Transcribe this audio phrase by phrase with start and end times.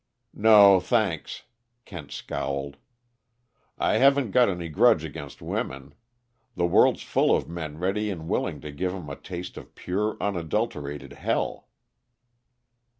[0.33, 1.43] "No, thanks,"
[1.85, 2.77] Kent scowled.
[3.77, 5.93] "I haven't got any grudge against women.
[6.55, 10.17] The world's full of men ready and willing to give 'em a taste of pure,
[10.19, 11.67] unadulterated hell."